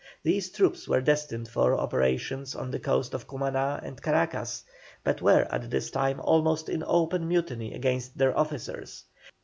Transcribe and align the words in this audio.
These 0.23 0.49
troops 0.53 0.87
were 0.87 0.99
destined 0.99 1.47
for 1.47 1.75
operations 1.77 2.55
on 2.55 2.71
the 2.71 2.79
coast 2.79 3.13
of 3.13 3.27
Cumaná 3.27 3.79
and 3.85 4.01
Caracas, 4.01 4.63
but 5.03 5.21
were 5.21 5.45
at 5.51 5.69
this 5.69 5.91
time 5.91 6.19
almost 6.19 6.69
in 6.69 6.83
open 6.87 7.27
mutiny 7.27 7.75
against 7.75 8.17
their 8.17 8.35
officers. 8.35 9.03